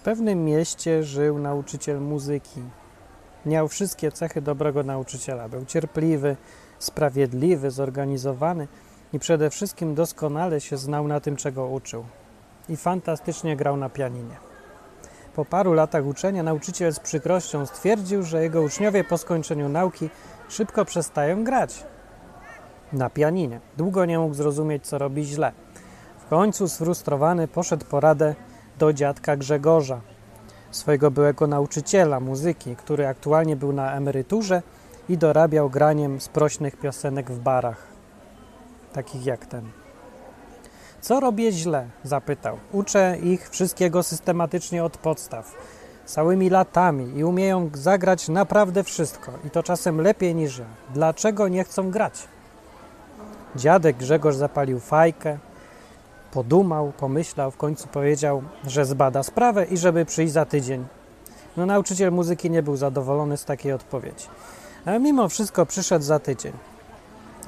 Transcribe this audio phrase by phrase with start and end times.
[0.00, 2.62] W pewnym mieście żył nauczyciel muzyki.
[3.46, 5.48] Miał wszystkie cechy dobrego nauczyciela.
[5.48, 6.36] Był cierpliwy,
[6.78, 8.68] sprawiedliwy, zorganizowany
[9.12, 12.04] i przede wszystkim doskonale się znał na tym, czego uczył.
[12.68, 14.36] I fantastycznie grał na pianinie.
[15.34, 20.10] Po paru latach uczenia nauczyciel z przykrością stwierdził, że jego uczniowie po skończeniu nauki
[20.48, 21.84] szybko przestają grać
[22.92, 23.60] na pianinie.
[23.76, 25.52] Długo nie mógł zrozumieć, co robi źle.
[26.18, 28.34] W końcu sfrustrowany poszedł po radę
[28.80, 30.00] do dziadka Grzegorza,
[30.70, 34.62] swojego byłego nauczyciela muzyki, który aktualnie był na emeryturze
[35.08, 37.86] i dorabiał graniem sprośnych piosenek w barach,
[38.92, 39.70] takich jak ten.
[41.00, 41.86] Co robię źle?
[42.04, 42.56] zapytał.
[42.72, 45.54] Uczę ich wszystkiego systematycznie od podstaw,
[46.04, 50.64] całymi latami i umieją zagrać naprawdę wszystko i to czasem lepiej niż ja.
[50.94, 52.28] Dlaczego nie chcą grać?
[53.56, 55.38] Dziadek Grzegorz zapalił fajkę,
[56.32, 60.84] podumał, pomyślał, w końcu powiedział, że zbada sprawę i żeby przyjść za tydzień.
[61.56, 64.26] No nauczyciel muzyki nie był zadowolony z takiej odpowiedzi.
[64.84, 66.52] Ale mimo wszystko przyszedł za tydzień.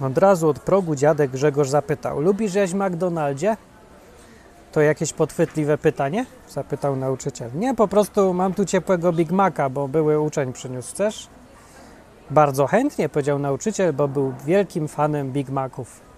[0.00, 3.56] Od razu od progu dziadek Grzegorz zapytał: Lubisz jeść McDonaldzie?
[4.72, 6.26] To jakieś podchwytliwe pytanie?
[6.48, 7.50] Zapytał nauczyciel.
[7.54, 10.90] Nie, po prostu mam tu ciepłego Big Maca, bo były uczeń przyniósł.
[10.94, 11.28] Chcesz?
[12.30, 16.11] Bardzo chętnie, powiedział nauczyciel, bo był wielkim fanem Big Maców.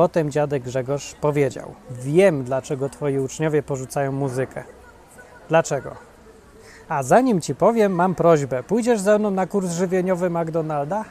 [0.00, 4.64] Potem dziadek Grzegorz powiedział: Wiem, dlaczego twoi uczniowie porzucają muzykę.
[5.48, 5.96] Dlaczego?
[6.88, 8.62] A zanim ci powiem, mam prośbę.
[8.62, 11.04] Pójdziesz ze mną na kurs żywieniowy McDonalda?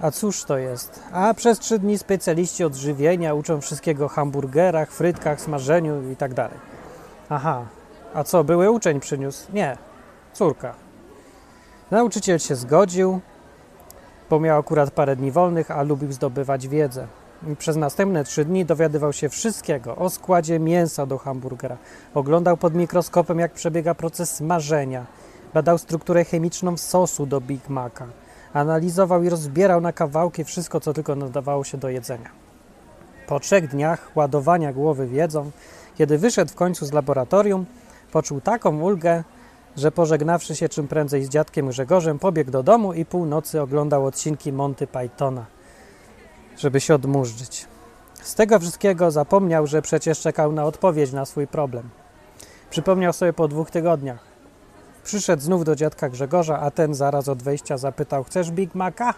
[0.00, 1.02] A cóż to jest?
[1.12, 6.34] A przez trzy dni specjaliści od żywienia uczą wszystkiego o hamburgerach, frytkach, smażeniu i tak
[6.34, 6.58] dalej.
[7.28, 7.64] Aha,
[8.14, 9.52] a co, były uczeń przyniósł?
[9.52, 9.76] Nie,
[10.32, 10.74] córka.
[11.90, 13.20] Nauczyciel się zgodził,
[14.30, 17.06] bo miał akurat parę dni wolnych, a lubił zdobywać wiedzę.
[17.58, 21.76] Przez następne trzy dni dowiadywał się wszystkiego o składzie mięsa do hamburgera.
[22.14, 25.06] Oglądał pod mikroskopem, jak przebiega proces smażenia.
[25.54, 28.06] Badał strukturę chemiczną sosu do Big Maca.
[28.52, 32.30] Analizował i rozbierał na kawałki wszystko, co tylko nadawało się do jedzenia.
[33.26, 35.50] Po trzech dniach ładowania głowy wiedzą,
[35.94, 37.66] kiedy wyszedł w końcu z laboratorium,
[38.12, 39.24] poczuł taką ulgę,
[39.76, 44.52] że pożegnawszy się czym prędzej z dziadkiem Grzegorzem, pobiegł do domu i północy oglądał odcinki
[44.52, 45.46] Monty Pythona,
[46.62, 47.66] żeby się odmurzyć.
[48.22, 51.90] Z tego wszystkiego zapomniał, że przecież czekał na odpowiedź na swój problem.
[52.70, 54.18] Przypomniał sobie po dwóch tygodniach.
[55.04, 59.14] Przyszedł znów do dziadka Grzegorza, a ten zaraz od wejścia zapytał: Chcesz Big Maca?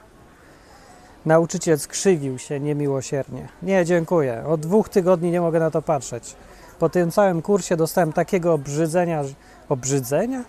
[1.26, 3.48] Nauczyciel skrzywił się niemiłosiernie.
[3.62, 4.44] Nie, dziękuję.
[4.46, 6.36] Od dwóch tygodni nie mogę na to patrzeć.
[6.78, 9.22] Po tym całym kursie dostałem takiego obrzydzenia.
[9.68, 10.44] Obrzydzenia?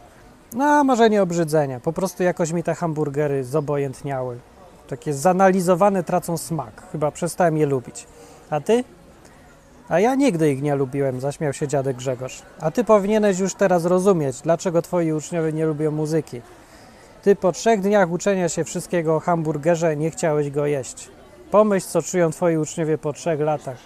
[0.53, 1.79] No, może nie obrzydzenia.
[1.79, 4.39] Po prostu jakoś mi te hamburgery zobojętniały.
[4.87, 6.83] Takie zanalizowane tracą smak.
[6.91, 8.07] Chyba przestałem je lubić.
[8.49, 8.83] A ty?
[9.89, 12.41] A ja nigdy ich nie lubiłem, zaśmiał się dziadek Grzegorz.
[12.59, 16.41] A ty powinieneś już teraz rozumieć, dlaczego twoi uczniowie nie lubią muzyki.
[17.21, 21.09] Ty po trzech dniach uczenia się wszystkiego o hamburgerze nie chciałeś go jeść.
[21.51, 23.77] Pomyśl, co czują twoi uczniowie po trzech latach.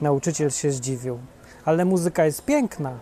[0.00, 1.18] Nauczyciel się zdziwił.
[1.64, 2.92] Ale muzyka jest piękna,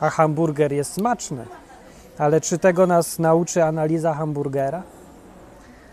[0.00, 1.46] a hamburger jest smaczny.
[2.18, 4.82] Ale czy tego nas nauczy analiza hamburgera?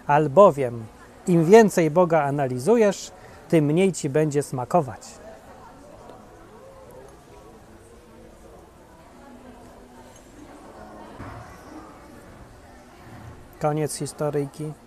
[0.08, 0.86] Albowiem
[1.28, 3.12] im więcej Boga analizujesz,
[3.50, 5.02] tym mniej ci będzie smakować.
[13.60, 14.85] Koniec historyjki.